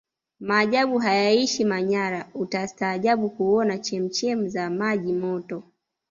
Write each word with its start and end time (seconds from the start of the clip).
majaabu 0.39 0.97
hayaishi 0.97 1.65
manyara 1.65 2.29
utastaajabu 2.33 3.29
kuona 3.29 3.77
chemchem 3.77 4.47
za 4.49 4.69
maji 4.69 5.13
Moto 5.13 5.63